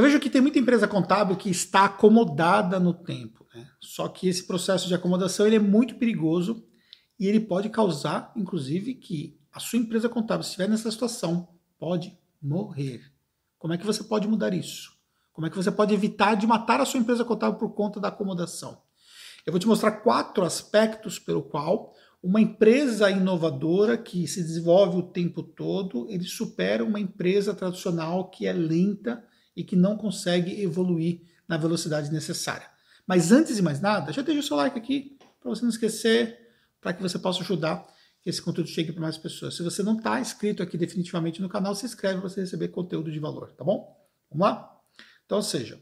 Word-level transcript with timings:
Eu 0.00 0.04
vejo 0.04 0.18
que 0.18 0.30
tem 0.30 0.40
muita 0.40 0.58
empresa 0.58 0.88
contábil 0.88 1.36
que 1.36 1.50
está 1.50 1.84
acomodada 1.84 2.80
no 2.80 2.94
tempo. 2.94 3.46
Né? 3.54 3.68
Só 3.78 4.08
que 4.08 4.30
esse 4.30 4.46
processo 4.46 4.88
de 4.88 4.94
acomodação 4.94 5.46
ele 5.46 5.56
é 5.56 5.60
muito 5.60 5.96
perigoso 5.96 6.66
e 7.18 7.26
ele 7.26 7.38
pode 7.38 7.68
causar, 7.68 8.32
inclusive, 8.34 8.94
que 8.94 9.38
a 9.52 9.60
sua 9.60 9.78
empresa 9.78 10.08
contábil, 10.08 10.42
se 10.42 10.48
estiver 10.52 10.70
nessa 10.70 10.90
situação, 10.90 11.50
pode 11.78 12.18
morrer. 12.40 13.12
Como 13.58 13.74
é 13.74 13.76
que 13.76 13.84
você 13.84 14.02
pode 14.02 14.26
mudar 14.26 14.54
isso? 14.54 14.90
Como 15.34 15.46
é 15.46 15.50
que 15.50 15.56
você 15.56 15.70
pode 15.70 15.92
evitar 15.92 16.34
de 16.34 16.46
matar 16.46 16.80
a 16.80 16.86
sua 16.86 16.98
empresa 16.98 17.22
contábil 17.22 17.58
por 17.58 17.74
conta 17.74 18.00
da 18.00 18.08
acomodação? 18.08 18.80
Eu 19.44 19.52
vou 19.52 19.60
te 19.60 19.68
mostrar 19.68 19.92
quatro 20.00 20.44
aspectos 20.44 21.18
pelo 21.18 21.42
qual 21.42 21.92
uma 22.22 22.40
empresa 22.40 23.10
inovadora 23.10 23.98
que 23.98 24.26
se 24.26 24.42
desenvolve 24.42 24.96
o 24.96 25.10
tempo 25.10 25.42
todo, 25.42 26.06
ele 26.08 26.24
supera 26.24 26.82
uma 26.82 26.98
empresa 26.98 27.52
tradicional 27.52 28.30
que 28.30 28.46
é 28.46 28.52
lenta 28.54 29.28
e 29.60 29.64
que 29.64 29.76
não 29.76 29.94
consegue 29.94 30.62
evoluir 30.62 31.20
na 31.46 31.58
velocidade 31.58 32.10
necessária. 32.10 32.66
Mas 33.06 33.30
antes 33.30 33.56
de 33.56 33.62
mais 33.62 33.78
nada, 33.78 34.10
já 34.10 34.22
deixa 34.22 34.40
o 34.40 34.42
seu 34.42 34.56
like 34.56 34.78
aqui 34.78 35.18
para 35.38 35.50
você 35.50 35.60
não 35.60 35.68
esquecer, 35.68 36.38
para 36.80 36.94
que 36.94 37.02
você 37.02 37.18
possa 37.18 37.42
ajudar 37.42 37.86
que 38.22 38.30
esse 38.30 38.40
conteúdo 38.40 38.70
chegue 38.70 38.90
para 38.90 39.02
mais 39.02 39.18
pessoas. 39.18 39.54
Se 39.54 39.62
você 39.62 39.82
não 39.82 39.98
está 39.98 40.18
inscrito 40.18 40.62
aqui 40.62 40.78
definitivamente 40.78 41.42
no 41.42 41.48
canal, 41.48 41.74
se 41.74 41.84
inscreve 41.84 42.20
para 42.20 42.28
você 42.30 42.40
receber 42.40 42.68
conteúdo 42.68 43.12
de 43.12 43.18
valor, 43.18 43.52
tá 43.52 43.62
bom? 43.62 43.94
Vamos 44.30 44.46
lá? 44.46 44.80
Então, 45.26 45.36
ou 45.36 45.42
seja, 45.42 45.78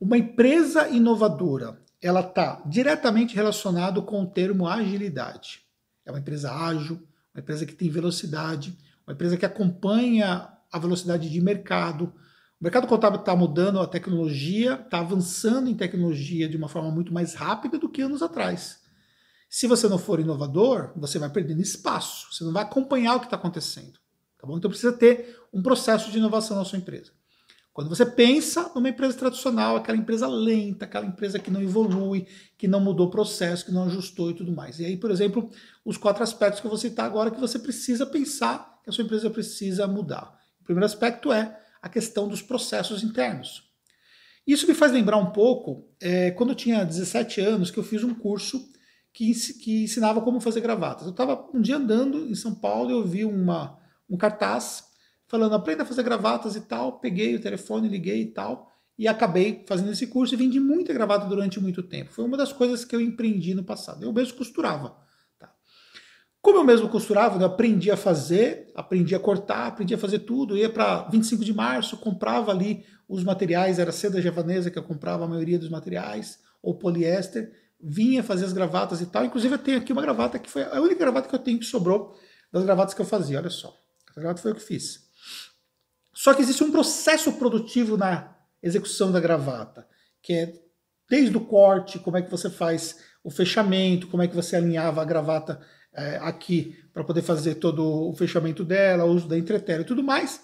uma 0.00 0.18
empresa 0.18 0.88
inovadora, 0.88 1.80
ela 2.00 2.20
está 2.20 2.60
diretamente 2.66 3.36
relacionada 3.36 4.02
com 4.02 4.20
o 4.20 4.26
termo 4.26 4.66
agilidade. 4.66 5.60
É 6.04 6.10
uma 6.10 6.18
empresa 6.18 6.52
ágil, 6.52 7.00
uma 7.32 7.40
empresa 7.40 7.64
que 7.64 7.74
tem 7.74 7.88
velocidade, 7.88 8.76
uma 9.06 9.14
empresa 9.14 9.36
que 9.36 9.46
acompanha 9.46 10.48
a 10.72 10.78
velocidade 10.78 11.30
de 11.30 11.40
mercado. 11.40 12.12
O 12.62 12.64
mercado 12.64 12.86
contábil 12.86 13.18
está 13.18 13.34
mudando, 13.34 13.80
a 13.80 13.88
tecnologia 13.88 14.74
está 14.74 15.00
avançando 15.00 15.68
em 15.68 15.74
tecnologia 15.74 16.48
de 16.48 16.56
uma 16.56 16.68
forma 16.68 16.92
muito 16.92 17.12
mais 17.12 17.34
rápida 17.34 17.76
do 17.76 17.88
que 17.88 18.00
anos 18.00 18.22
atrás. 18.22 18.78
Se 19.50 19.66
você 19.66 19.88
não 19.88 19.98
for 19.98 20.20
inovador, 20.20 20.92
você 20.94 21.18
vai 21.18 21.28
perdendo 21.28 21.60
espaço, 21.60 22.32
você 22.32 22.44
não 22.44 22.52
vai 22.52 22.62
acompanhar 22.62 23.16
o 23.16 23.18
que 23.18 23.26
está 23.26 23.34
acontecendo. 23.34 23.98
Tá 24.38 24.46
bom? 24.46 24.56
Então 24.56 24.70
precisa 24.70 24.92
ter 24.92 25.40
um 25.52 25.60
processo 25.60 26.08
de 26.12 26.18
inovação 26.18 26.56
na 26.56 26.64
sua 26.64 26.78
empresa. 26.78 27.10
Quando 27.72 27.88
você 27.88 28.06
pensa 28.06 28.70
numa 28.76 28.90
empresa 28.90 29.18
tradicional, 29.18 29.74
aquela 29.74 29.98
empresa 29.98 30.28
lenta, 30.28 30.84
aquela 30.84 31.06
empresa 31.06 31.40
que 31.40 31.50
não 31.50 31.60
evolui, 31.60 32.28
que 32.56 32.68
não 32.68 32.78
mudou 32.78 33.08
o 33.08 33.10
processo, 33.10 33.64
que 33.64 33.72
não 33.72 33.86
ajustou 33.86 34.30
e 34.30 34.34
tudo 34.34 34.52
mais. 34.52 34.78
E 34.78 34.84
aí, 34.84 34.96
por 34.96 35.10
exemplo, 35.10 35.50
os 35.84 35.96
quatro 35.96 36.22
aspectos 36.22 36.60
que 36.60 36.66
eu 36.68 36.70
vou 36.70 36.78
citar 36.78 37.06
agora 37.06 37.32
que 37.32 37.40
você 37.40 37.58
precisa 37.58 38.06
pensar 38.06 38.78
que 38.84 38.90
a 38.90 38.92
sua 38.92 39.02
empresa 39.02 39.28
precisa 39.28 39.88
mudar. 39.88 40.38
O 40.60 40.64
primeiro 40.64 40.86
aspecto 40.86 41.32
é 41.32 41.58
a 41.82 41.88
questão 41.88 42.28
dos 42.28 42.40
processos 42.40 43.02
internos. 43.02 43.70
Isso 44.46 44.66
me 44.66 44.74
faz 44.74 44.92
lembrar 44.92 45.18
um 45.18 45.32
pouco 45.32 45.88
é, 46.00 46.30
quando 46.30 46.50
eu 46.50 46.56
tinha 46.56 46.84
17 46.84 47.40
anos 47.40 47.70
que 47.70 47.78
eu 47.78 47.84
fiz 47.84 48.02
um 48.04 48.14
curso 48.14 48.70
que, 49.12 49.32
que 49.58 49.84
ensinava 49.84 50.20
como 50.20 50.40
fazer 50.40 50.60
gravatas. 50.60 51.04
Eu 51.04 51.10
estava 51.10 51.48
um 51.52 51.60
dia 51.60 51.76
andando 51.76 52.26
em 52.26 52.34
São 52.34 52.54
Paulo 52.54 52.90
e 52.90 52.92
eu 52.94 53.06
vi 53.06 53.24
uma, 53.24 53.78
um 54.08 54.16
cartaz 54.16 54.84
falando 55.26 55.54
aprenda 55.54 55.82
a 55.82 55.86
fazer 55.86 56.02
gravatas 56.02 56.56
e 56.56 56.60
tal. 56.62 56.98
Peguei 56.98 57.34
o 57.34 57.40
telefone, 57.40 57.88
liguei 57.88 58.22
e 58.22 58.26
tal. 58.26 58.70
E 58.98 59.08
acabei 59.08 59.64
fazendo 59.66 59.90
esse 59.90 60.06
curso 60.06 60.34
e 60.34 60.36
vendi 60.36 60.60
muita 60.60 60.92
gravata 60.92 61.26
durante 61.26 61.58
muito 61.60 61.82
tempo. 61.82 62.12
Foi 62.12 62.24
uma 62.24 62.36
das 62.36 62.52
coisas 62.52 62.84
que 62.84 62.94
eu 62.94 63.00
empreendi 63.00 63.54
no 63.54 63.64
passado. 63.64 64.04
Eu 64.04 64.12
mesmo 64.12 64.36
costurava. 64.36 64.96
Como 66.42 66.58
eu 66.58 66.64
mesmo 66.64 66.88
costurava, 66.88 67.40
eu 67.40 67.46
aprendi 67.46 67.88
a 67.88 67.96
fazer, 67.96 68.72
aprendi 68.74 69.14
a 69.14 69.20
cortar, 69.20 69.68
aprendi 69.68 69.94
a 69.94 69.98
fazer 69.98 70.18
tudo. 70.18 70.56
Ia 70.56 70.68
para 70.68 71.02
25 71.04 71.44
de 71.44 71.54
março, 71.54 71.96
comprava 71.96 72.50
ali 72.50 72.84
os 73.08 73.22
materiais, 73.22 73.78
era 73.78 73.92
seda 73.92 74.20
javanesa 74.20 74.68
que 74.68 74.76
eu 74.76 74.82
comprava 74.82 75.24
a 75.24 75.28
maioria 75.28 75.56
dos 75.56 75.70
materiais, 75.70 76.40
ou 76.60 76.76
poliéster, 76.76 77.52
vinha 77.80 78.24
fazer 78.24 78.44
as 78.44 78.52
gravatas 78.52 79.00
e 79.00 79.06
tal. 79.06 79.24
Inclusive 79.24 79.54
eu 79.54 79.58
tenho 79.58 79.78
aqui 79.78 79.92
uma 79.92 80.02
gravata 80.02 80.36
que 80.36 80.50
foi 80.50 80.64
a 80.64 80.80
única 80.80 80.98
gravata 80.98 81.28
que 81.28 81.34
eu 81.34 81.38
tenho 81.38 81.60
que 81.60 81.64
sobrou 81.64 82.18
das 82.52 82.64
gravatas 82.64 82.92
que 82.92 83.00
eu 83.00 83.06
fazia. 83.06 83.38
Olha 83.38 83.50
só, 83.50 83.72
essa 84.10 84.20
gravata 84.20 84.42
foi 84.42 84.50
eu 84.50 84.56
que 84.56 84.62
fiz. 84.62 85.08
Só 86.12 86.34
que 86.34 86.42
existe 86.42 86.64
um 86.64 86.72
processo 86.72 87.32
produtivo 87.34 87.96
na 87.96 88.36
execução 88.60 89.12
da 89.12 89.20
gravata, 89.20 89.86
que 90.20 90.32
é 90.32 90.54
desde 91.08 91.36
o 91.36 91.40
corte, 91.40 92.00
como 92.00 92.16
é 92.16 92.22
que 92.22 92.30
você 92.30 92.50
faz 92.50 92.98
o 93.22 93.30
fechamento, 93.30 94.08
como 94.08 94.24
é 94.24 94.28
que 94.28 94.34
você 94.34 94.56
alinhava 94.56 95.00
a 95.00 95.04
gravata 95.04 95.60
é, 95.94 96.16
aqui 96.22 96.76
para 96.92 97.04
poder 97.04 97.22
fazer 97.22 97.56
todo 97.56 97.84
o 97.84 98.14
fechamento 98.14 98.64
dela, 98.64 99.04
o 99.04 99.10
uso 99.10 99.28
da 99.28 99.38
entretela 99.38 99.82
e 99.82 99.86
tudo 99.86 100.02
mais. 100.02 100.42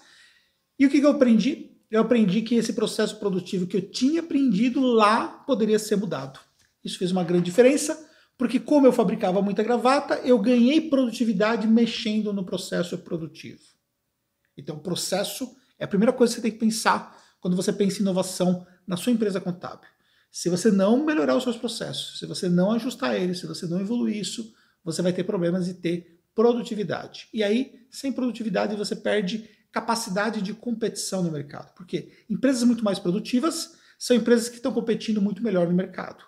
E 0.77 0.85
o 0.85 0.89
que, 0.89 0.99
que 0.99 1.05
eu 1.05 1.11
aprendi? 1.11 1.71
Eu 1.89 2.01
aprendi 2.01 2.41
que 2.41 2.55
esse 2.55 2.73
processo 2.73 3.17
produtivo 3.17 3.65
que 3.65 3.77
eu 3.77 3.81
tinha 3.81 4.21
aprendido 4.21 4.81
lá 4.81 5.27
poderia 5.27 5.79
ser 5.79 5.95
mudado. 5.95 6.39
Isso 6.83 6.97
fez 6.97 7.11
uma 7.11 7.23
grande 7.23 7.45
diferença, 7.45 8.07
porque 8.37 8.59
como 8.59 8.85
eu 8.85 8.93
fabricava 8.93 9.41
muita 9.41 9.63
gravata, 9.63 10.15
eu 10.23 10.39
ganhei 10.39 10.89
produtividade 10.89 11.67
mexendo 11.67 12.31
no 12.31 12.45
processo 12.45 12.97
produtivo. 12.99 13.61
Então, 14.55 14.75
o 14.75 14.79
processo 14.79 15.49
é 15.77 15.85
a 15.85 15.87
primeira 15.87 16.13
coisa 16.13 16.33
que 16.33 16.41
você 16.41 16.41
tem 16.43 16.51
que 16.51 16.59
pensar 16.59 17.17
quando 17.39 17.55
você 17.55 17.73
pensa 17.73 17.99
em 17.99 18.01
inovação 18.01 18.65
na 18.85 18.97
sua 18.97 19.11
empresa 19.11 19.41
contábil. 19.41 19.89
Se 20.31 20.49
você 20.49 20.69
não 20.69 21.03
melhorar 21.03 21.35
os 21.35 21.43
seus 21.43 21.57
processos, 21.57 22.19
se 22.19 22.25
você 22.25 22.47
não 22.47 22.71
ajustar 22.71 23.15
eles, 23.15 23.39
se 23.39 23.47
você 23.47 23.65
não 23.65 23.79
evoluir 23.79 24.17
isso, 24.17 24.53
você 24.83 25.01
vai 25.01 25.13
ter 25.13 25.23
problemas 25.23 25.65
de 25.65 25.73
ter 25.75 26.19
produtividade. 26.33 27.27
E 27.33 27.43
aí, 27.43 27.85
sem 27.89 28.11
produtividade, 28.11 28.75
você 28.75 28.95
perde 28.95 29.49
capacidade 29.71 30.41
de 30.41 30.53
competição 30.53 31.21
no 31.21 31.31
mercado. 31.31 31.73
Porque 31.75 32.11
empresas 32.29 32.63
muito 32.63 32.83
mais 32.83 32.99
produtivas 32.99 33.77
são 33.97 34.15
empresas 34.15 34.49
que 34.49 34.55
estão 34.55 34.71
competindo 34.71 35.21
muito 35.21 35.43
melhor 35.43 35.67
no 35.67 35.73
mercado. 35.73 36.23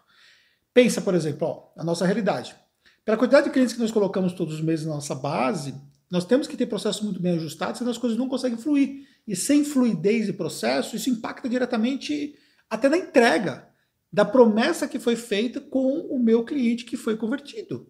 Pensa, 0.73 1.01
por 1.01 1.15
exemplo, 1.15 1.47
ó, 1.47 1.71
a 1.77 1.83
nossa 1.83 2.05
realidade. 2.05 2.55
Pela 3.03 3.17
quantidade 3.17 3.47
de 3.47 3.53
clientes 3.53 3.73
que 3.73 3.79
nós 3.79 3.91
colocamos 3.91 4.33
todos 4.33 4.55
os 4.55 4.61
meses 4.61 4.85
na 4.85 4.93
nossa 4.93 5.15
base, 5.15 5.73
nós 6.09 6.25
temos 6.25 6.47
que 6.47 6.57
ter 6.57 6.65
processos 6.65 7.01
muito 7.01 7.21
bem 7.21 7.35
ajustados, 7.35 7.77
senão 7.77 7.91
as 7.91 7.97
coisas 7.97 8.17
não 8.17 8.27
conseguem 8.27 8.57
fluir. 8.57 9.07
E 9.27 9.35
sem 9.35 9.63
fluidez 9.63 10.25
de 10.25 10.33
processo, 10.33 10.95
isso 10.95 11.09
impacta 11.09 11.47
diretamente 11.47 12.35
até 12.69 12.89
na 12.89 12.97
entrega 12.97 13.67
da 14.11 14.25
promessa 14.25 14.87
que 14.87 14.99
foi 14.99 15.15
feita 15.15 15.61
com 15.61 16.01
o 16.01 16.19
meu 16.19 16.43
cliente 16.43 16.83
que 16.83 16.97
foi 16.97 17.15
convertido. 17.15 17.89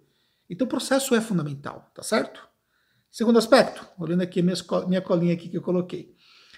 Então 0.52 0.68
o 0.68 0.70
processo 0.70 1.16
é 1.16 1.22
fundamental, 1.22 1.90
tá 1.96 2.04
certo? 2.04 2.46
Segundo 3.10 3.40
aspecto, 3.40 3.88
olhando 3.98 4.22
aqui 4.22 4.42
minha 4.42 5.02
colinha 5.02 5.34
aqui 5.34 5.48
que 5.48 5.58
eu 5.58 5.62
coloquei. 5.62 6.14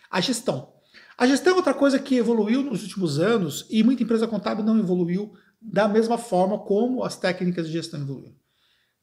A 0.10 0.20
gestão. 0.20 0.74
A 1.16 1.28
gestão 1.28 1.54
é 1.54 1.56
outra 1.58 1.76
coisa 1.76 2.00
que 2.00 2.16
evoluiu 2.16 2.64
nos 2.64 2.82
últimos 2.82 3.20
anos 3.20 3.68
e 3.70 3.84
muita 3.84 4.02
empresa 4.02 4.28
contábil 4.28 4.66
não 4.66 4.80
evoluiu 4.80 5.34
da 5.62 5.88
mesma 5.88 6.18
forma 6.18 6.58
como 6.58 7.04
as 7.04 7.16
técnicas 7.16 7.68
de 7.68 7.74
gestão 7.74 8.02
evoluíram. 8.02 8.36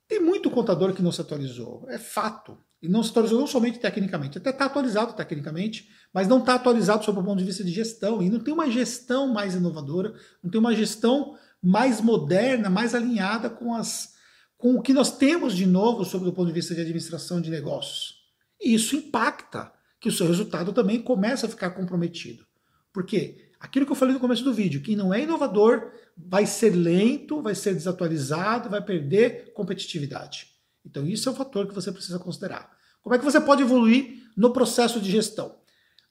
Tem 0.09 0.21
muito 0.21 0.51
contador 0.51 0.93
que 0.93 1.03
não 1.03 1.13
se 1.13 1.21
atualizou, 1.21 1.87
é 1.89 1.97
fato. 1.97 2.59
E 2.83 2.89
não 2.89 3.03
se 3.03 3.11
atualizou 3.11 3.39
não 3.39 3.47
somente 3.47 3.79
tecnicamente, 3.79 4.39
até 4.39 4.51
está 4.51 4.65
atualizado 4.65 5.13
tecnicamente, 5.13 5.89
mas 6.13 6.27
não 6.27 6.39
está 6.39 6.55
atualizado 6.55 7.05
sob 7.05 7.21
o 7.21 7.23
ponto 7.23 7.39
de 7.39 7.45
vista 7.45 7.63
de 7.63 7.71
gestão. 7.71 8.21
E 8.21 8.29
não 8.29 8.41
tem 8.41 8.53
uma 8.53 8.69
gestão 8.69 9.33
mais 9.33 9.55
inovadora, 9.55 10.15
não 10.43 10.51
tem 10.51 10.59
uma 10.59 10.75
gestão 10.75 11.37
mais 11.63 12.01
moderna, 12.01 12.69
mais 12.69 12.95
alinhada 12.95 13.49
com, 13.49 13.73
as, 13.75 14.15
com 14.61 14.75
o 14.75 14.83
que 14.83 14.93
nós 14.93 15.17
temos 15.17 15.57
de 15.57 15.65
novo 15.65 16.05
sob 16.05 16.29
o 16.29 16.33
ponto 16.33 16.49
de 16.49 16.53
vista 16.53 16.75
de 16.75 16.83
administração 16.83 17.41
de 17.41 17.49
negócios. 17.51 18.17
E 18.61 18.75
isso 18.75 18.95
impacta 18.95 19.73
que 19.99 20.09
o 20.09 20.13
seu 20.13 20.27
resultado 20.27 20.71
também 20.71 21.01
começa 21.01 21.47
a 21.47 21.49
ficar 21.49 21.71
comprometido. 21.71 22.45
Por 22.93 23.05
quê? 23.07 23.51
Aquilo 23.59 23.87
que 23.87 23.93
eu 23.93 23.97
falei 23.97 24.13
no 24.13 24.21
começo 24.21 24.45
do 24.45 24.53
vídeo, 24.53 24.83
quem 24.83 24.95
não 24.95 25.15
é 25.15 25.23
inovador 25.23 25.91
vai 26.15 26.45
ser 26.45 26.77
lento, 26.77 27.41
vai 27.41 27.55
ser 27.55 27.73
desatualizado, 27.73 28.69
vai 28.69 28.85
perder 28.85 29.51
competitividade. 29.55 30.49
Então 30.85 31.07
isso 31.07 31.31
é 31.31 31.33
um 31.33 31.37
fator 31.37 31.67
que 31.67 31.75
você 31.75 31.91
precisa 31.91 32.19
considerar. 32.19 32.71
Como 33.01 33.15
é 33.15 33.19
que 33.19 33.25
você 33.25 33.41
pode 33.41 33.63
evoluir 33.63 34.25
no 34.37 34.53
processo 34.53 35.01
de 35.01 35.11
gestão? 35.11 35.57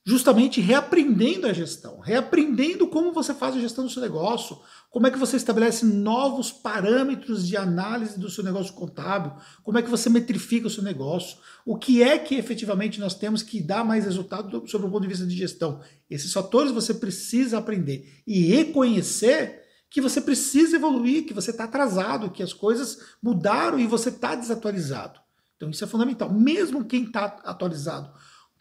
Justamente 0.05 0.61
reaprendendo 0.61 1.45
a 1.45 1.53
gestão, 1.53 1.99
reaprendendo 1.99 2.87
como 2.87 3.11
você 3.11 3.33
faz 3.33 3.55
a 3.55 3.59
gestão 3.59 3.83
do 3.83 3.91
seu 3.91 4.01
negócio, 4.01 4.57
como 4.89 5.05
é 5.05 5.11
que 5.11 5.19
você 5.19 5.35
estabelece 5.35 5.85
novos 5.85 6.51
parâmetros 6.51 7.47
de 7.47 7.55
análise 7.55 8.17
do 8.17 8.29
seu 8.29 8.43
negócio 8.43 8.73
contábil, 8.73 9.33
como 9.61 9.77
é 9.77 9.83
que 9.83 9.89
você 9.89 10.09
metrifica 10.09 10.67
o 10.67 10.69
seu 10.69 10.81
negócio, 10.81 11.37
o 11.65 11.77
que 11.77 12.01
é 12.01 12.17
que 12.17 12.35
efetivamente 12.35 12.99
nós 12.99 13.13
temos 13.13 13.43
que 13.43 13.61
dar 13.61 13.83
mais 13.83 14.05
resultado 14.05 14.67
sobre 14.67 14.87
o 14.87 14.89
ponto 14.89 15.01
de 15.03 15.09
vista 15.09 15.27
de 15.27 15.35
gestão. 15.35 15.81
Esses 16.09 16.33
fatores 16.33 16.71
você 16.71 16.93
precisa 16.93 17.57
aprender 17.57 18.21
e 18.25 18.39
reconhecer 18.39 19.63
que 19.89 20.01
você 20.01 20.21
precisa 20.21 20.75
evoluir, 20.75 21.25
que 21.25 21.33
você 21.33 21.51
está 21.51 21.65
atrasado, 21.65 22.31
que 22.31 22.41
as 22.41 22.53
coisas 22.53 22.99
mudaram 23.21 23.79
e 23.79 23.85
você 23.85 24.09
está 24.09 24.33
desatualizado. 24.33 25.19
Então 25.57 25.69
isso 25.69 25.83
é 25.83 25.87
fundamental. 25.87 26.31
Mesmo 26.31 26.85
quem 26.85 27.03
está 27.03 27.25
atualizado 27.43 28.11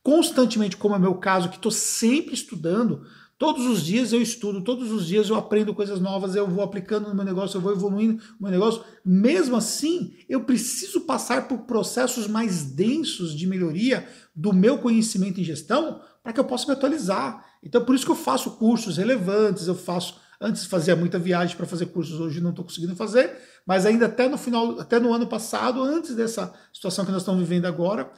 constantemente, 0.09 0.75
como 0.75 0.95
é 0.95 0.99
meu 0.99 1.17
caso, 1.17 1.51
que 1.51 1.57
estou 1.57 1.71
sempre 1.71 2.33
estudando, 2.33 3.05
Todos 3.37 3.67
os 3.67 3.85
dias 3.85 4.13
eu 4.13 4.21
estudo, 4.21 4.65
todos 4.65 4.91
os 4.91 5.07
dias 5.07 5.29
eu 5.29 5.37
aprendo 5.37 5.73
coisas 5.73 6.01
novas, 6.01 6.35
eu 6.35 6.49
vou 6.49 6.65
aplicando 6.65 7.09
no 7.09 7.15
meu 7.15 7.25
negócio, 7.25 7.57
eu 7.57 7.61
vou 7.61 7.71
evoluindo 7.71 8.15
no 8.15 8.49
meu 8.49 8.51
negócio. 8.51 8.83
Mesmo 9.05 9.55
assim, 9.55 10.13
eu 10.29 10.43
preciso 10.43 11.03
passar 11.03 11.47
por 11.47 11.59
processos 11.59 12.27
mais 12.27 12.65
densos 12.65 13.33
de 13.33 13.47
melhoria 13.47 14.09
do 14.35 14.53
meu 14.53 14.79
conhecimento 14.79 15.41
em 15.41 15.45
gestão 15.45 16.01
para 16.21 16.33
que 16.33 16.41
eu 16.41 16.45
possa 16.45 16.67
me 16.67 16.73
atualizar. 16.73 17.47
Então, 17.63 17.85
por 17.85 17.95
isso 17.95 18.05
que 18.05 18.11
eu 18.11 18.17
faço 18.17 18.57
cursos 18.57 18.97
relevantes, 18.97 19.69
eu 19.69 19.75
faço. 19.77 20.17
Antes 20.41 20.65
fazia 20.65 20.97
muita 20.97 21.17
viagem 21.17 21.57
para 21.57 21.67
fazer 21.67 21.87
cursos, 21.87 22.19
hoje 22.19 22.41
não 22.41 22.51
estou 22.51 22.65
conseguindo 22.65 22.97
fazer, 22.97 23.37
mas 23.65 23.87
ainda 23.87 24.07
até 24.07 24.29
no 24.29 24.37
final, 24.37 24.81
até 24.81 24.99
no 24.99 25.13
ano 25.13 25.29
passado, 25.29 25.81
antes 25.81 26.17
dessa 26.17 26.53
situação 26.73 27.05
que 27.05 27.13
nós 27.13 27.23
estamos 27.23 27.41
vivendo 27.41 27.67
agora, 27.67 28.11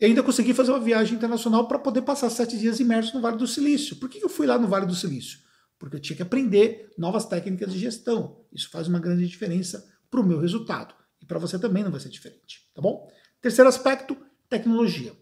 eu 0.00 0.08
ainda 0.08 0.22
consegui 0.22 0.52
fazer 0.52 0.72
uma 0.72 0.80
viagem 0.80 1.16
internacional 1.16 1.68
para 1.68 1.78
poder 1.78 2.02
passar 2.02 2.28
sete 2.30 2.58
dias 2.58 2.80
imerso 2.80 3.14
no 3.14 3.20
Vale 3.20 3.36
do 3.36 3.46
Silício. 3.46 3.96
Por 3.96 4.08
que 4.08 4.22
eu 4.22 4.28
fui 4.28 4.46
lá 4.46 4.58
no 4.58 4.66
Vale 4.66 4.86
do 4.86 4.94
Silício? 4.94 5.38
Porque 5.78 5.96
eu 5.96 6.00
tinha 6.00 6.16
que 6.16 6.22
aprender 6.22 6.92
novas 6.98 7.24
técnicas 7.24 7.72
de 7.72 7.78
gestão. 7.78 8.40
Isso 8.52 8.68
faz 8.70 8.88
uma 8.88 8.98
grande 8.98 9.26
diferença 9.26 9.88
para 10.10 10.20
o 10.20 10.24
meu 10.24 10.40
resultado. 10.40 10.94
E 11.22 11.26
para 11.26 11.38
você 11.38 11.58
também 11.58 11.84
não 11.84 11.90
vai 11.90 12.00
ser 12.00 12.08
diferente, 12.08 12.68
tá 12.74 12.82
bom? 12.82 13.08
Terceiro 13.40 13.68
aspecto, 13.68 14.16
tecnologia. 14.48 15.12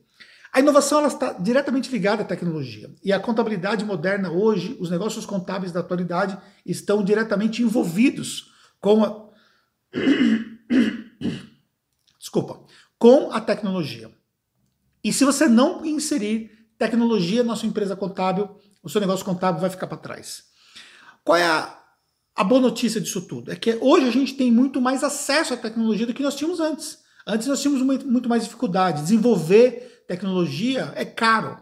A 0.52 0.60
inovação 0.60 0.98
ela 0.98 1.08
está 1.08 1.32
diretamente 1.32 1.90
ligada 1.90 2.22
à 2.22 2.24
tecnologia. 2.24 2.90
E 3.02 3.12
a 3.12 3.18
contabilidade 3.18 3.84
moderna 3.84 4.30
hoje, 4.30 4.76
os 4.78 4.90
negócios 4.90 5.24
contábeis 5.24 5.72
da 5.72 5.80
atualidade 5.80 6.38
estão 6.64 7.02
diretamente 7.02 7.62
envolvidos 7.62 8.52
com 8.80 9.02
a 9.02 9.32
Desculpa, 12.18 12.64
com 12.98 13.32
a 13.32 13.40
tecnologia. 13.40 14.10
E 15.04 15.12
se 15.12 15.24
você 15.24 15.48
não 15.48 15.84
inserir 15.84 16.50
tecnologia 16.78 17.42
na 17.42 17.56
sua 17.56 17.68
empresa 17.68 17.96
contábil, 17.96 18.48
o 18.82 18.88
seu 18.88 19.00
negócio 19.00 19.24
contábil 19.24 19.60
vai 19.60 19.70
ficar 19.70 19.86
para 19.86 19.98
trás. 19.98 20.44
Qual 21.24 21.36
é 21.36 21.44
a, 21.44 21.78
a 22.34 22.44
boa 22.44 22.60
notícia 22.60 23.00
disso 23.00 23.22
tudo? 23.22 23.52
É 23.52 23.56
que 23.56 23.78
hoje 23.80 24.06
a 24.06 24.10
gente 24.10 24.34
tem 24.34 24.50
muito 24.50 24.80
mais 24.80 25.04
acesso 25.04 25.54
à 25.54 25.56
tecnologia 25.56 26.06
do 26.06 26.14
que 26.14 26.22
nós 26.22 26.34
tínhamos 26.34 26.60
antes. 26.60 26.98
Antes 27.26 27.46
nós 27.46 27.60
tínhamos 27.60 28.04
muito 28.04 28.28
mais 28.28 28.44
dificuldade. 28.44 29.02
Desenvolver 29.02 30.04
tecnologia 30.08 30.92
é 30.96 31.04
caro. 31.04 31.56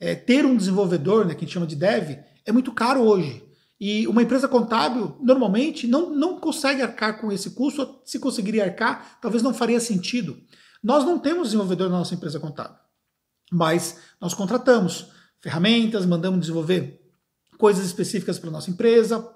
É, 0.00 0.14
ter 0.14 0.44
um 0.44 0.56
desenvolvedor, 0.56 1.24
né, 1.24 1.34
que 1.34 1.44
a 1.44 1.46
gente 1.46 1.54
chama 1.54 1.66
de 1.66 1.76
dev, 1.76 2.18
é 2.44 2.52
muito 2.52 2.72
caro 2.72 3.02
hoje. 3.02 3.42
E 3.80 4.06
uma 4.06 4.22
empresa 4.22 4.48
contábil, 4.48 5.16
normalmente, 5.20 5.86
não, 5.86 6.10
não 6.10 6.38
consegue 6.38 6.82
arcar 6.82 7.20
com 7.20 7.30
esse 7.30 7.50
custo. 7.50 8.00
Se 8.04 8.18
conseguiria 8.18 8.64
arcar, 8.64 9.18
talvez 9.20 9.42
não 9.42 9.54
faria 9.54 9.80
sentido. 9.80 10.36
Nós 10.84 11.02
não 11.02 11.18
temos 11.18 11.48
desenvolvedor 11.48 11.88
na 11.88 11.96
nossa 11.96 12.14
empresa 12.14 12.38
contábil, 12.38 12.76
mas 13.50 14.00
nós 14.20 14.34
contratamos 14.34 15.06
ferramentas, 15.40 16.04
mandamos 16.04 16.40
desenvolver 16.40 17.00
coisas 17.56 17.86
específicas 17.86 18.38
para 18.38 18.50
nossa 18.50 18.70
empresa, 18.70 19.26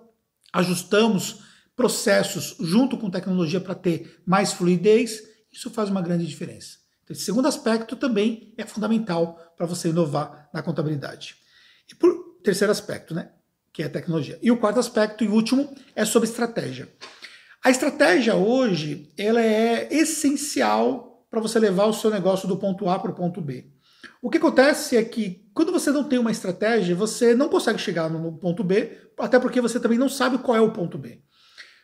ajustamos 0.52 1.42
processos 1.74 2.54
junto 2.60 2.98
com 2.98 3.10
tecnologia 3.10 3.62
para 3.62 3.74
ter 3.74 4.20
mais 4.26 4.52
fluidez, 4.52 5.22
isso 5.50 5.70
faz 5.70 5.88
uma 5.88 6.02
grande 6.02 6.26
diferença. 6.26 6.80
Então, 7.02 7.14
esse 7.14 7.24
segundo 7.24 7.48
aspecto 7.48 7.96
também 7.96 8.52
é 8.58 8.66
fundamental 8.66 9.54
para 9.56 9.64
você 9.64 9.88
inovar 9.88 10.50
na 10.52 10.60
contabilidade. 10.60 11.36
E 11.90 11.94
por 11.94 12.12
terceiro 12.44 12.70
aspecto, 12.70 13.14
né, 13.14 13.30
que 13.72 13.82
é 13.82 13.86
a 13.86 13.90
tecnologia. 13.90 14.38
E 14.42 14.50
o 14.50 14.58
quarto 14.58 14.80
aspecto 14.80 15.24
e 15.24 15.28
último 15.28 15.74
é 15.96 16.04
sobre 16.04 16.28
estratégia. 16.28 16.92
A 17.64 17.70
estratégia 17.70 18.34
hoje, 18.34 19.10
ela 19.16 19.40
é 19.40 19.88
essencial 19.90 21.08
para 21.30 21.40
você 21.40 21.58
levar 21.58 21.86
o 21.86 21.92
seu 21.92 22.10
negócio 22.10 22.48
do 22.48 22.56
ponto 22.56 22.88
A 22.88 22.98
para 22.98 23.10
o 23.10 23.14
ponto 23.14 23.40
B. 23.40 23.70
O 24.22 24.30
que 24.30 24.38
acontece 24.38 24.96
é 24.96 25.04
que 25.04 25.44
quando 25.52 25.72
você 25.72 25.90
não 25.90 26.04
tem 26.04 26.19
uma 26.19 26.30
estratégia, 26.30 26.94
você 26.94 27.34
não 27.34 27.48
consegue 27.48 27.78
chegar 27.78 28.08
no 28.08 28.38
ponto 28.38 28.62
B, 28.62 28.96
até 29.19 29.38
porque 29.38 29.60
você 29.60 29.78
também 29.80 29.98
não 29.98 30.08
sabe 30.08 30.38
qual 30.38 30.56
é 30.56 30.60
o 30.60 30.72
ponto 30.72 30.96
B. 30.96 31.20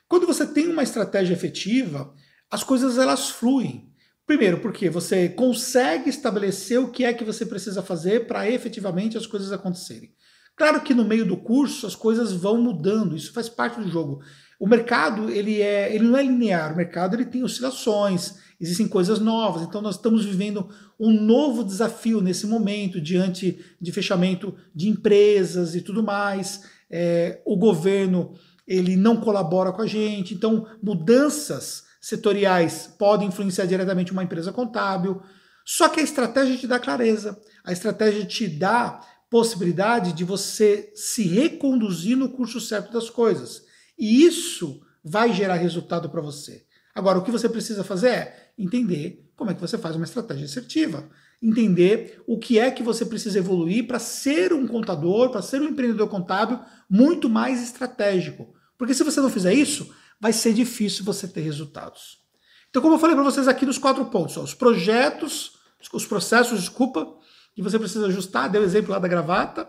Quando 0.08 0.26
você 0.26 0.46
tem 0.46 0.69
uma 0.69 0.82
estratégia 0.82 1.35
efetiva, 1.35 2.14
as 2.50 2.62
coisas 2.62 2.99
elas 2.99 3.31
fluem. 3.31 3.91
Primeiro, 4.26 4.61
porque 4.61 4.88
você 4.88 5.29
consegue 5.29 6.08
estabelecer 6.08 6.79
o 6.79 6.91
que 6.91 7.05
é 7.05 7.12
que 7.12 7.25
você 7.25 7.44
precisa 7.44 7.82
fazer 7.82 8.26
para 8.26 8.49
efetivamente 8.49 9.19
as 9.19 9.26
coisas 9.26 9.52
acontecerem. 9.52 10.14
Claro 10.56 10.81
que 10.82 10.94
no 10.94 11.05
meio 11.05 11.26
do 11.26 11.37
curso 11.37 11.87
as 11.87 11.96
coisas 11.96 12.32
vão 12.32 12.56
mudando, 12.56 13.17
isso 13.17 13.32
faz 13.32 13.49
parte 13.49 13.81
do 13.81 13.88
jogo. 13.88 14.23
O 14.58 14.69
mercado 14.69 15.29
ele 15.29 15.61
é, 15.61 15.94
ele 15.94 16.06
não 16.06 16.17
é 16.17 16.23
linear, 16.23 16.73
o 16.73 16.76
mercado 16.76 17.17
ele 17.17 17.26
tem 17.26 17.43
oscilações, 17.43 18.37
existem 18.61 18.89
coisas 18.89 19.19
novas. 19.19 19.62
Então 19.62 19.81
nós 19.81 19.97
estamos 19.97 20.25
vivendo 20.25 20.69
um 20.99 21.12
novo 21.12 21.65
desafio 21.65 22.21
nesse 22.21 22.47
momento 22.47 23.01
diante 23.01 23.59
de 23.81 23.93
fechamento 23.93 24.55
de 24.75 24.89
empresas 24.89 25.75
e 25.75 25.81
tudo 25.81 26.03
mais. 26.03 26.62
É, 26.91 27.41
o 27.45 27.56
governo 27.56 28.35
ele 28.67 28.97
não 28.97 29.17
colabora 29.17 29.73
com 29.73 29.83
a 29.83 29.87
gente, 29.87 30.35
então 30.35 30.67
mudanças 30.83 31.85
setoriais 32.01 32.95
podem 32.99 33.29
influenciar 33.29 33.67
diretamente 33.67 34.12
uma 34.12 34.25
empresa 34.25 34.53
contábil. 34.53 35.21
Só 35.65 35.89
que 35.89 36.01
a 36.01 36.03
estratégia 36.03 36.56
te 36.56 36.67
dá 36.67 36.79
clareza, 36.79 37.41
a 37.65 37.73
estratégia 37.73 38.25
te 38.25 38.47
dá 38.47 39.01
possibilidade 39.31 40.12
de 40.12 40.23
você 40.23 40.93
se 40.95 41.27
reconduzir 41.27 42.17
no 42.17 42.29
curso 42.29 42.61
certo 42.61 42.93
das 42.93 43.09
coisas. 43.11 43.62
E 43.99 44.25
isso 44.25 44.81
vai 45.03 45.33
gerar 45.33 45.55
resultado 45.55 46.09
para 46.09 46.21
você. 46.21 46.65
Agora, 46.94 47.19
o 47.19 47.23
que 47.23 47.31
você 47.31 47.49
precisa 47.49 47.82
fazer 47.82 48.08
é 48.08 48.52
entender 48.56 49.29
como 49.37 49.50
é 49.50 49.55
que 49.55 49.61
você 49.61 49.76
faz 49.76 49.96
uma 49.96 50.05
estratégia 50.05 50.44
assertiva. 50.44 51.08
Entender 51.43 52.23
o 52.26 52.38
que 52.38 52.58
é 52.58 52.70
que 52.70 52.82
você 52.82 53.05
precisa 53.05 53.38
evoluir 53.38 53.87
para 53.87 53.99
ser 53.99 54.52
um 54.52 54.67
contador, 54.67 55.31
para 55.31 55.43
ser 55.43 55.61
um 55.61 55.69
empreendedor 55.69 56.08
contábil 56.08 56.61
muito 56.88 57.29
mais 57.29 57.62
estratégico. 57.62 58.55
Porque 58.79 58.94
se 58.94 59.02
você 59.02 59.20
não 59.20 59.29
fizer 59.29 59.52
isso, 59.52 59.93
vai 60.20 60.32
ser 60.32 60.55
difícil 60.55 61.05
você 61.05 61.26
ter 61.26 61.41
resultados. 61.41 62.23
Então, 62.70 62.81
como 62.81 62.94
eu 62.94 62.99
falei 62.99 63.14
para 63.14 63.25
vocês 63.25 63.46
aqui 63.46 63.67
nos 63.67 63.79
quatro 63.79 64.05
pontos, 64.06 64.37
ó, 64.37 64.43
os 64.43 64.55
projetos, 64.55 65.58
os 65.93 66.06
processos, 66.06 66.61
desculpa, 66.61 67.06
que 67.55 67.62
você 67.62 67.79
precisa 67.79 68.06
ajustar, 68.06 68.50
dei 68.50 68.61
o 68.61 68.64
exemplo 68.64 68.91
lá 68.91 68.99
da 68.99 69.08
gravata. 69.08 69.69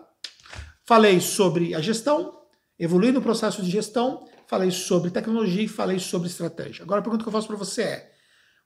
Falei 0.85 1.19
sobre 1.19 1.75
a 1.75 1.81
gestão, 1.81 2.41
evoluir 2.79 3.13
no 3.13 3.21
processo 3.21 3.61
de 3.61 3.69
gestão, 3.69 4.27
falei 4.47 4.71
sobre 4.71 5.11
tecnologia 5.11 5.63
e 5.63 5.67
falei 5.67 5.99
sobre 5.99 6.27
estratégia. 6.27 6.83
Agora 6.83 6.99
a 6.99 7.03
pergunta 7.03 7.23
que 7.23 7.27
eu 7.27 7.33
faço 7.33 7.47
para 7.47 7.55
você 7.55 7.81
é: 7.81 8.11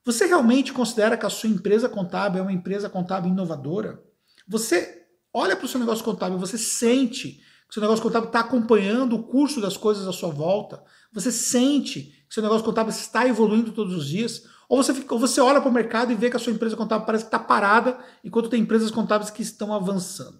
você 0.03 0.25
realmente 0.25 0.73
considera 0.73 1.17
que 1.17 1.25
a 1.25 1.29
sua 1.29 1.49
empresa 1.49 1.89
contábil 1.89 2.39
é 2.39 2.41
uma 2.41 2.51
empresa 2.51 2.89
contábil 2.89 3.31
inovadora? 3.31 4.03
Você 4.47 5.05
olha 5.33 5.55
para 5.55 5.65
o 5.65 5.67
seu 5.67 5.79
negócio 5.79 6.03
contábil, 6.03 6.37
você 6.39 6.57
sente 6.57 7.33
que 7.33 7.71
o 7.71 7.73
seu 7.73 7.81
negócio 7.81 8.01
contábil 8.01 8.27
está 8.27 8.39
acompanhando 8.39 9.15
o 9.15 9.23
curso 9.23 9.61
das 9.61 9.77
coisas 9.77 10.07
à 10.07 10.11
sua 10.11 10.29
volta? 10.29 10.83
Você 11.13 11.31
sente 11.31 12.01
que 12.01 12.31
o 12.31 12.33
seu 12.33 12.43
negócio 12.43 12.65
contábil 12.65 12.91
está 12.91 13.27
evoluindo 13.27 13.71
todos 13.71 13.93
os 13.93 14.07
dias? 14.07 14.43
Ou 14.67 14.81
você, 14.81 14.93
fica, 14.93 15.13
ou 15.13 15.19
você 15.19 15.41
olha 15.41 15.59
para 15.59 15.69
o 15.69 15.73
mercado 15.73 16.11
e 16.11 16.15
vê 16.15 16.29
que 16.29 16.35
a 16.35 16.39
sua 16.39 16.53
empresa 16.53 16.75
contábil 16.75 17.05
parece 17.05 17.25
que 17.25 17.27
está 17.27 17.39
parada, 17.39 17.97
enquanto 18.23 18.49
tem 18.49 18.61
empresas 18.61 18.91
contábeis 18.91 19.31
que 19.31 19.41
estão 19.41 19.73
avançando? 19.73 20.39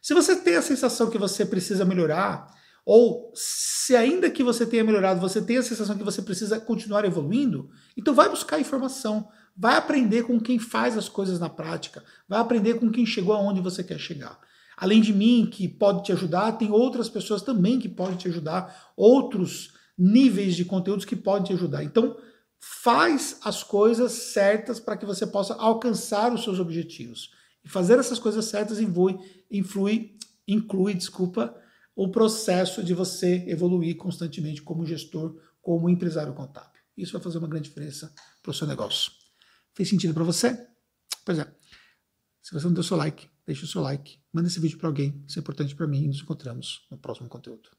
Se 0.00 0.14
você 0.14 0.34
tem 0.34 0.56
a 0.56 0.62
sensação 0.62 1.08
que 1.08 1.16
você 1.16 1.46
precisa 1.46 1.84
melhorar, 1.84 2.52
ou 2.84 3.32
se 3.34 3.94
ainda 3.94 4.30
que 4.30 4.42
você 4.42 4.66
tenha 4.66 4.84
melhorado, 4.84 5.20
você 5.20 5.40
tem 5.40 5.56
a 5.56 5.62
sensação 5.62 5.96
que 5.96 6.04
você 6.04 6.20
precisa 6.22 6.58
continuar 6.58 7.04
evoluindo, 7.04 7.70
então 7.96 8.14
vai 8.14 8.28
buscar 8.28 8.60
informação, 8.60 9.28
vai 9.56 9.76
aprender 9.76 10.24
com 10.24 10.40
quem 10.40 10.58
faz 10.58 10.96
as 10.96 11.08
coisas 11.08 11.38
na 11.38 11.48
prática, 11.48 12.02
vai 12.28 12.40
aprender 12.40 12.74
com 12.74 12.90
quem 12.90 13.06
chegou 13.06 13.34
aonde 13.34 13.60
você 13.60 13.84
quer 13.84 13.98
chegar. 13.98 14.38
Além 14.76 15.00
de 15.00 15.12
mim, 15.12 15.48
que 15.50 15.68
pode 15.68 16.02
te 16.02 16.12
ajudar, 16.12 16.52
tem 16.52 16.70
outras 16.70 17.08
pessoas 17.08 17.42
também 17.42 17.78
que 17.78 17.88
podem 17.88 18.16
te 18.16 18.28
ajudar, 18.28 18.92
outros 18.96 19.74
níveis 19.96 20.56
de 20.56 20.64
conteúdos 20.64 21.04
que 21.04 21.14
podem 21.14 21.44
te 21.44 21.52
ajudar. 21.52 21.84
Então, 21.84 22.16
faz 22.58 23.38
as 23.44 23.62
coisas 23.62 24.12
certas 24.12 24.80
para 24.80 24.96
que 24.96 25.06
você 25.06 25.26
possa 25.26 25.54
alcançar 25.54 26.32
os 26.32 26.42
seus 26.42 26.58
objetivos. 26.58 27.30
E 27.64 27.68
fazer 27.68 27.98
essas 27.98 28.18
coisas 28.18 28.46
certas 28.46 28.80
influi, 28.80 29.18
influi 29.50 30.16
inclui, 30.46 30.94
desculpa, 30.94 31.54
o 31.94 32.10
processo 32.10 32.82
de 32.82 32.94
você 32.94 33.44
evoluir 33.48 33.96
constantemente 33.96 34.62
como 34.62 34.86
gestor, 34.86 35.40
como 35.60 35.88
empresário 35.88 36.32
contábil. 36.32 36.80
Isso 36.96 37.12
vai 37.12 37.22
fazer 37.22 37.38
uma 37.38 37.48
grande 37.48 37.68
diferença 37.68 38.12
para 38.42 38.50
o 38.50 38.54
seu 38.54 38.66
negócio. 38.66 39.12
Fez 39.74 39.88
sentido 39.88 40.14
para 40.14 40.24
você? 40.24 40.66
Pois 41.24 41.38
é. 41.38 41.54
Se 42.42 42.52
você 42.52 42.66
não 42.66 42.74
deu 42.74 42.82
seu 42.82 42.96
like, 42.96 43.28
deixe 43.46 43.64
o 43.64 43.68
seu 43.68 43.80
like, 43.80 44.18
manda 44.32 44.48
esse 44.48 44.58
vídeo 44.58 44.78
para 44.78 44.88
alguém, 44.88 45.22
isso 45.26 45.38
é 45.38 45.40
importante 45.40 45.74
para 45.74 45.86
mim 45.86 46.04
e 46.04 46.08
nos 46.08 46.20
encontramos 46.20 46.86
no 46.90 46.98
próximo 46.98 47.28
conteúdo. 47.28 47.70